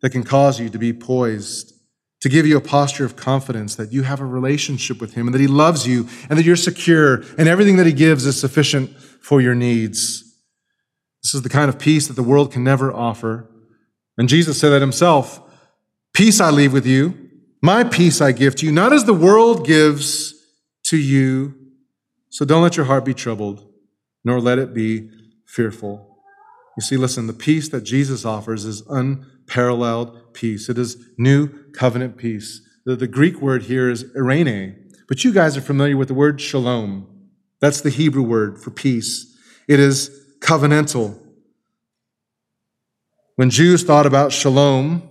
[0.00, 1.71] that can cause you to be poised
[2.22, 5.34] to give you a posture of confidence that you have a relationship with Him and
[5.34, 8.96] that He loves you and that you're secure and everything that He gives is sufficient
[9.20, 10.22] for your needs.
[11.22, 13.48] This is the kind of peace that the world can never offer.
[14.16, 15.40] And Jesus said that Himself
[16.14, 17.30] Peace I leave with you,
[17.62, 20.34] my peace I give to you, not as the world gives
[20.84, 21.54] to you.
[22.28, 23.66] So don't let your heart be troubled,
[24.22, 25.08] nor let it be
[25.46, 26.18] fearful.
[26.76, 28.82] You see, listen, the peace that Jesus offers is
[29.46, 30.68] unparalleled peace.
[30.68, 32.60] It is new covenant peace.
[32.84, 36.40] The, the Greek word here is irene, but you guys are familiar with the word
[36.40, 37.06] shalom.
[37.60, 39.36] That's the Hebrew word for peace.
[39.68, 41.18] It is covenantal.
[43.36, 45.08] When Jews thought about shalom,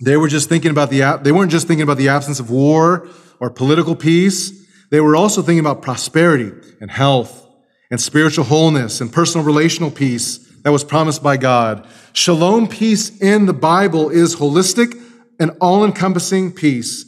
[0.00, 3.08] they were just thinking about the they weren't just thinking about the absence of war
[3.40, 4.66] or political peace.
[4.90, 6.50] They were also thinking about prosperity
[6.80, 7.46] and health
[7.90, 11.86] and spiritual wholeness and personal relational peace that was promised by God.
[12.12, 15.00] Shalom peace in the Bible is holistic
[15.40, 17.04] and all encompassing peace.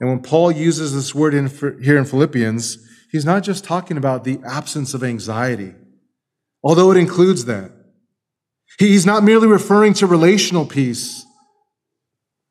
[0.00, 1.48] And when Paul uses this word in,
[1.82, 2.78] here in Philippians,
[3.10, 5.74] he's not just talking about the absence of anxiety,
[6.62, 7.72] although it includes that.
[8.78, 11.24] He's not merely referring to relational peace,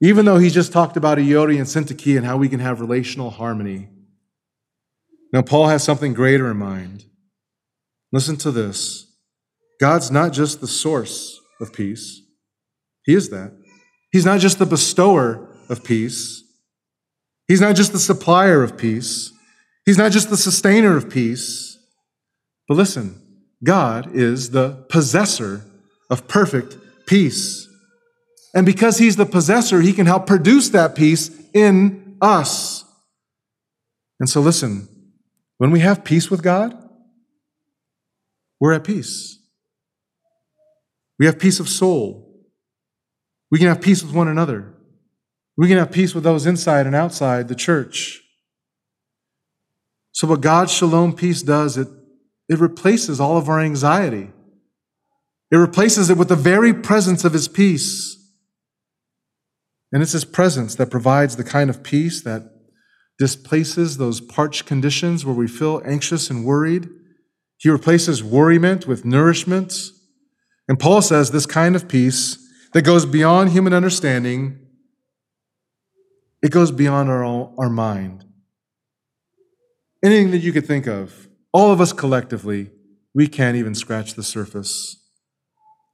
[0.01, 3.29] even though he just talked about euodia and syntyche and how we can have relational
[3.29, 3.89] harmony.
[5.33, 7.05] Now, Paul has something greater in mind.
[8.11, 9.12] Listen to this.
[9.84, 12.21] God's not just the source of peace,
[13.03, 13.51] He is that.
[14.13, 16.41] He's not just the bestower of peace,
[17.49, 19.34] He's not just the supplier of peace,
[19.86, 21.77] He's not just the sustainer of peace.
[22.65, 23.21] But listen,
[23.61, 25.65] God is the possessor
[26.09, 27.67] of perfect peace.
[28.55, 32.86] And because He's the possessor, He can help produce that peace in us.
[34.17, 34.88] And so, listen,
[35.57, 36.73] when we have peace with God,
[38.61, 39.41] we're at peace.
[41.24, 42.36] We have peace of soul.
[43.49, 44.74] We can have peace with one another.
[45.55, 48.21] We can have peace with those inside and outside the church.
[50.11, 51.88] So, what God's shalom peace does, it,
[52.49, 54.32] it replaces all of our anxiety.
[55.49, 58.17] It replaces it with the very presence of His peace.
[59.93, 62.51] And it's His presence that provides the kind of peace that
[63.17, 66.89] displaces those parched conditions where we feel anxious and worried.
[67.59, 69.74] He replaces worriment with nourishment.
[70.68, 72.38] And Paul says this kind of peace
[72.74, 74.59] that goes beyond human understanding,
[76.41, 77.24] it goes beyond our,
[77.57, 78.26] our mind.
[80.03, 82.72] Anything that you could think of, all of us collectively,
[83.14, 84.97] we can't even scratch the surface.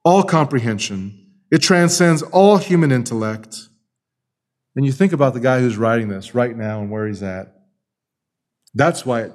[0.04, 3.70] All comprehension, it transcends all human intellect.
[4.76, 7.54] And you think about the guy who's writing this right now and where he's at.
[8.74, 9.34] That's why it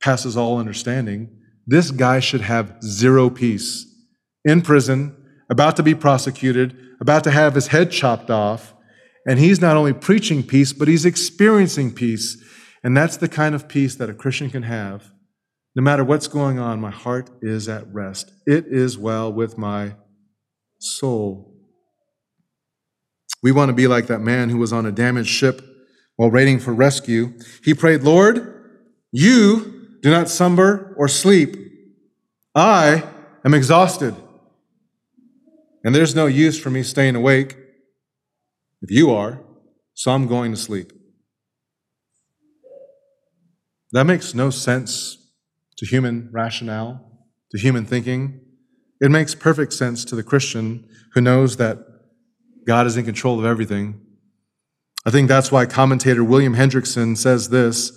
[0.00, 1.36] passes all understanding.
[1.66, 3.89] This guy should have zero peace
[4.44, 5.16] in prison,
[5.48, 8.74] about to be prosecuted, about to have his head chopped off.
[9.26, 12.42] And he's not only preaching peace, but he's experiencing peace.
[12.82, 15.12] And that's the kind of peace that a Christian can have.
[15.76, 18.32] No matter what's going on, my heart is at rest.
[18.46, 19.94] It is well with my
[20.78, 21.54] soul.
[23.42, 25.62] We want to be like that man who was on a damaged ship
[26.16, 27.32] while waiting for rescue.
[27.62, 28.80] He prayed, Lord,
[29.12, 31.56] you do not slumber or sleep.
[32.54, 33.04] I
[33.44, 34.14] am exhausted.
[35.84, 37.56] And there's no use for me staying awake
[38.82, 39.42] if you are,
[39.94, 40.92] so I'm going to sleep.
[43.92, 45.16] That makes no sense
[45.78, 47.00] to human rationale,
[47.50, 48.40] to human thinking.
[49.00, 51.78] It makes perfect sense to the Christian who knows that
[52.66, 54.00] God is in control of everything
[55.06, 57.92] I think that's why commentator William Hendriksen says this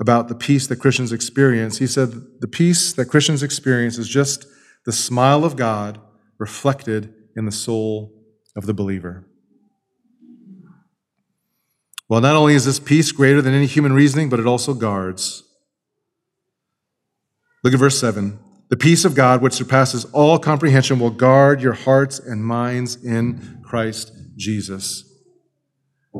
[0.00, 1.78] about the peace that Christians experience.
[1.78, 4.46] He said, The peace that Christians experience is just
[4.84, 6.00] the smile of God
[6.38, 8.12] reflected in the soul
[8.56, 9.26] of the believer.
[12.08, 15.44] Well, not only is this peace greater than any human reasoning, but it also guards.
[17.64, 18.38] Look at verse 7.
[18.68, 23.60] The peace of God, which surpasses all comprehension, will guard your hearts and minds in
[23.62, 25.04] Christ Jesus.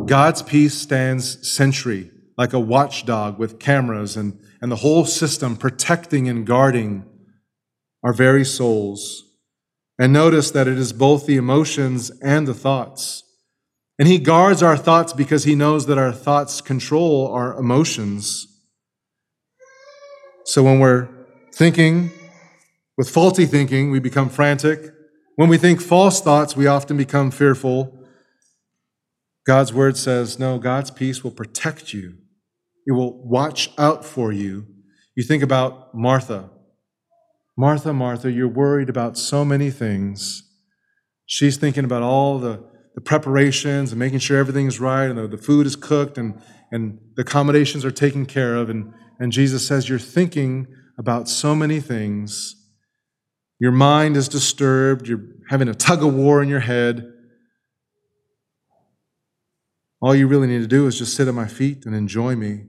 [0.06, 6.28] God's peace stands sentry, like a watchdog with cameras and, and the whole system protecting
[6.28, 7.04] and guarding
[8.02, 9.31] our very souls.
[9.98, 13.22] And notice that it is both the emotions and the thoughts.
[13.98, 18.46] And He guards our thoughts because He knows that our thoughts control our emotions.
[20.44, 21.08] So when we're
[21.54, 22.10] thinking
[22.96, 24.92] with faulty thinking, we become frantic.
[25.36, 27.98] When we think false thoughts, we often become fearful.
[29.46, 32.18] God's word says, no, God's peace will protect you.
[32.86, 34.66] It will watch out for you.
[35.16, 36.50] You think about Martha.
[37.56, 40.42] Martha, Martha, you're worried about so many things.
[41.26, 45.38] She's thinking about all the, the preparations and making sure everything's right and the, the
[45.38, 46.40] food is cooked and,
[46.70, 48.70] and the accommodations are taken care of.
[48.70, 50.66] And, and Jesus says, You're thinking
[50.98, 52.56] about so many things.
[53.58, 55.06] Your mind is disturbed.
[55.06, 57.06] You're having a tug of war in your head.
[60.00, 62.64] All you really need to do is just sit at my feet and enjoy me.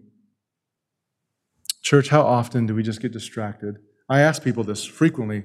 [1.81, 3.77] Church, how often do we just get distracted?
[4.09, 5.43] I ask people this frequently.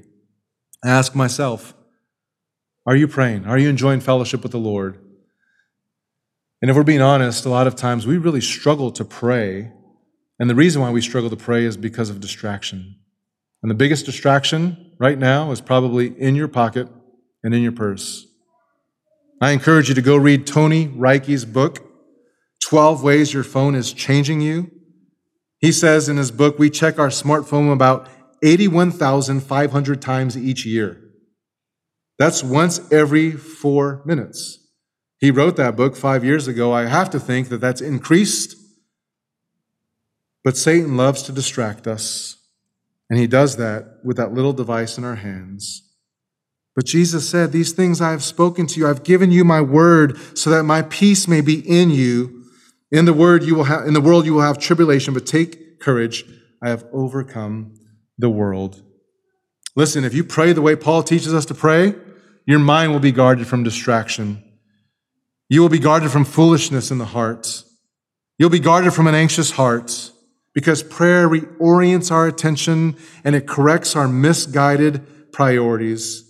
[0.85, 1.75] I ask myself,
[2.87, 3.47] are you praying?
[3.47, 4.99] Are you enjoying fellowship with the Lord?
[6.61, 9.73] And if we're being honest, a lot of times we really struggle to pray.
[10.41, 12.97] And the reason why we struggle to pray is because of distraction.
[13.63, 16.89] And the biggest distraction right now is probably in your pocket
[17.45, 18.27] and in your purse.
[19.41, 21.85] I encourage you to go read Tony Reinke's book,
[22.61, 24.71] 12 Ways Your Phone is Changing You.
[25.59, 28.09] He says in his book, we check our smartphone about
[28.43, 31.01] 81,500 times each year.
[32.19, 34.59] That's once every four minutes.
[35.19, 36.73] He wrote that book five years ago.
[36.73, 38.57] I have to think that that's increased.
[40.45, 42.37] But Satan loves to distract us,
[43.11, 45.83] and he does that with that little device in our hands.
[46.75, 48.87] But Jesus said, These things I have spoken to you.
[48.87, 52.45] I've given you my word so that my peace may be in you.
[52.93, 55.81] In the word you will have, in the world you will have tribulation, but take
[55.81, 56.25] courage.
[56.63, 57.75] I have overcome
[58.19, 58.83] the world.
[59.77, 61.95] Listen, if you pray the way Paul teaches us to pray,
[62.47, 64.43] your mind will be guarded from distraction.
[65.49, 67.63] You will be guarded from foolishness in the heart.
[68.39, 70.11] You'll be guarded from an anxious heart
[70.55, 76.28] because prayer reorients our attention and it corrects our misguided priorities.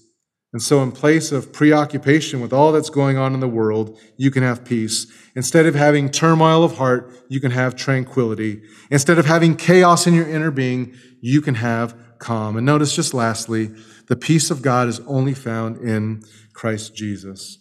[0.52, 4.30] And so, in place of preoccupation with all that's going on in the world, you
[4.30, 5.06] can have peace.
[5.36, 8.62] Instead of having turmoil of heart, you can have tranquility.
[8.90, 12.56] Instead of having chaos in your inner being, you can have calm.
[12.56, 13.70] And notice just lastly,
[14.06, 16.22] the peace of God is only found in
[16.54, 17.58] Christ Jesus.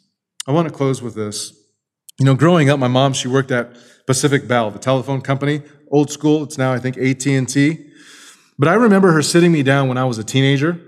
[0.48, 1.54] I want to close with this.
[2.20, 3.76] You know, growing up, my mom, she worked at
[4.08, 5.62] Pacific Bell, the telephone company,
[5.92, 6.44] old school.
[6.44, 7.86] It's now, I think, AT&T.
[8.58, 10.87] But I remember her sitting me down when I was a teenager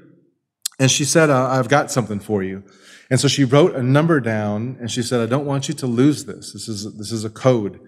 [0.79, 2.63] and she said, uh, I've got something for you.
[3.09, 5.87] And so she wrote a number down and she said, I don't want you to
[5.87, 6.53] lose this.
[6.53, 7.79] This is, this is a code.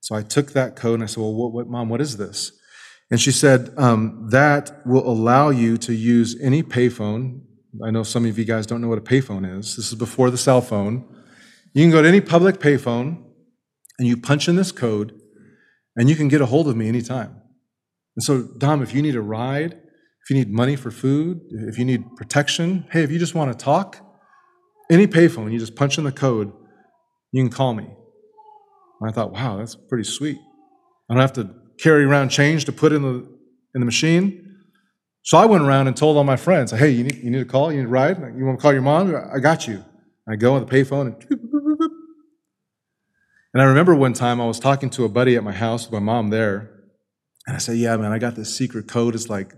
[0.00, 2.52] So I took that code and I said, Well, what, what mom, what is this?
[3.10, 7.40] And she said, um, That will allow you to use any payphone.
[7.84, 9.76] I know some of you guys don't know what a payphone is.
[9.76, 11.06] This is before the cell phone.
[11.74, 13.24] You can go to any public payphone
[13.98, 15.18] and you punch in this code
[15.96, 17.40] and you can get a hold of me anytime.
[18.16, 19.80] And so, Dom, if you need a ride,
[20.28, 23.50] if you need money for food, if you need protection, hey, if you just want
[23.50, 23.98] to talk,
[24.90, 26.52] any payphone, you just punch in the code,
[27.32, 27.84] you can call me.
[29.00, 30.36] And I thought, wow, that's pretty sweet.
[31.08, 31.48] I don't have to
[31.78, 33.26] carry around change to put in the
[33.74, 34.56] in the machine.
[35.22, 37.46] So I went around and told all my friends, hey, you need, you need a
[37.46, 39.14] call, you need a ride, you want to call your mom?
[39.34, 39.82] I got you.
[40.28, 41.26] I go on the payphone and
[43.54, 45.92] and I remember one time I was talking to a buddy at my house with
[45.94, 46.70] my mom there,
[47.46, 49.14] and I said, Yeah, man, I got this secret code.
[49.14, 49.54] It's like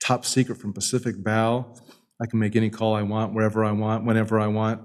[0.00, 1.78] top secret from Pacific Bell.
[2.20, 4.82] I can make any call I want, wherever I want, whenever I want.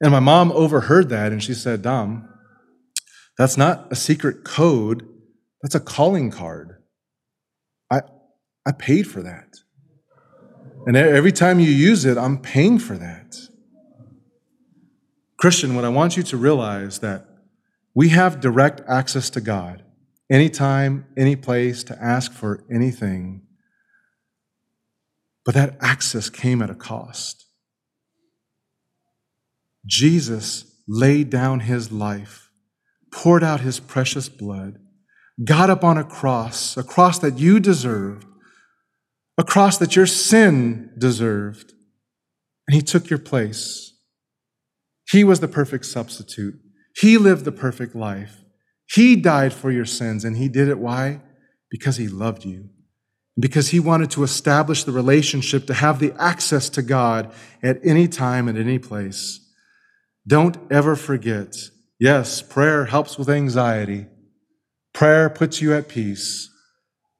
[0.00, 2.28] And my mom overheard that and she said, Dom,
[3.36, 5.08] that's not a secret code,
[5.62, 6.82] that's a calling card.
[7.90, 8.00] I,
[8.66, 9.56] I paid for that.
[10.86, 13.36] And every time you use it, I'm paying for that.
[15.36, 17.26] Christian, what I want you to realize that
[17.94, 19.84] we have direct access to God
[20.30, 23.42] anytime, any place to ask for anything.
[25.48, 27.46] But that access came at a cost.
[29.86, 32.50] Jesus laid down his life
[33.10, 34.78] poured out his precious blood,
[35.42, 38.26] got up on a cross, a cross that you deserved,
[39.38, 41.72] a cross that your sin deserved,
[42.66, 43.94] and he took your place.
[45.08, 46.56] He was the perfect substitute.
[46.94, 48.44] He lived the perfect life.
[48.86, 50.78] He died for your sins, and he did it.
[50.78, 51.22] Why?
[51.70, 52.68] Because he loved you.
[53.38, 57.32] Because he wanted to establish the relationship to have the access to God
[57.62, 59.40] at any time and any place.
[60.26, 61.56] Don't ever forget.
[62.00, 64.06] Yes, prayer helps with anxiety.
[64.92, 66.50] Prayer puts you at peace.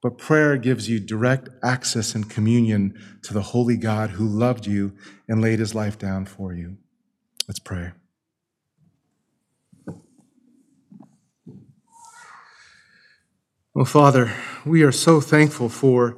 [0.03, 4.93] But prayer gives you direct access and communion to the holy God who loved you
[5.29, 6.77] and laid his life down for you.
[7.49, 7.93] Let's pray.
[13.81, 14.33] Oh, Father,
[14.67, 16.17] we are so thankful for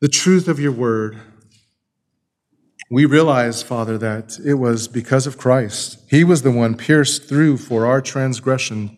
[0.00, 1.20] the truth of your word.
[2.88, 5.98] We realize, Father, that it was because of Christ.
[6.08, 8.96] He was the one pierced through for our transgression.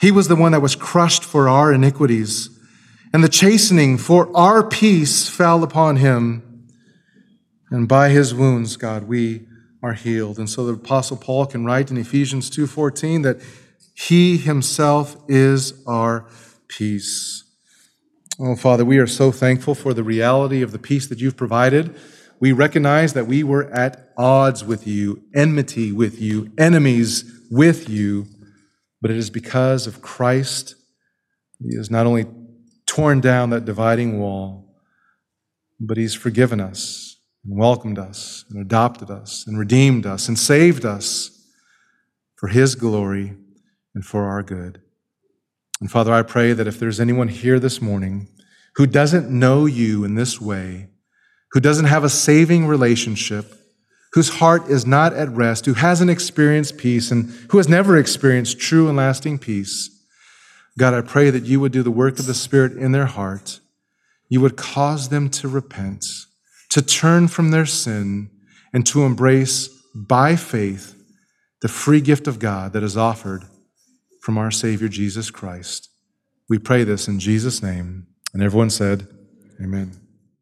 [0.00, 2.48] He was the one that was crushed for our iniquities.
[3.12, 6.66] And the chastening for our peace fell upon him.
[7.70, 9.46] And by his wounds, God, we
[9.82, 10.38] are healed.
[10.38, 13.38] And so the apostle Paul can write in Ephesians 2:14 that
[13.92, 16.24] he himself is our
[16.68, 17.44] peace.
[18.40, 21.94] Oh, Father, we are so thankful for the reality of the peace that you've provided.
[22.40, 28.26] We recognize that we were at odds with you, enmity with you, enemies with you,
[29.02, 30.76] but it is because of Christ.
[31.60, 32.26] He has not only
[32.86, 34.76] torn down that dividing wall,
[35.80, 40.84] but He's forgiven us and welcomed us and adopted us and redeemed us and saved
[40.84, 41.44] us
[42.36, 43.34] for His glory
[43.94, 44.80] and for our good.
[45.80, 48.28] And Father, I pray that if there's anyone here this morning
[48.74, 50.88] who doesn't know you in this way,
[51.52, 53.54] who doesn't have a saving relationship,
[54.12, 58.58] whose heart is not at rest, who hasn't experienced peace, and who has never experienced
[58.58, 59.90] true and lasting peace,
[60.78, 63.60] God, I pray that you would do the work of the Spirit in their heart.
[64.28, 66.06] You would cause them to repent,
[66.70, 68.30] to turn from their sin,
[68.72, 70.94] and to embrace by faith
[71.62, 73.44] the free gift of God that is offered
[74.20, 75.90] from our Savior Jesus Christ.
[76.48, 78.06] We pray this in Jesus' name.
[78.32, 79.06] And everyone said,
[79.62, 80.07] Amen.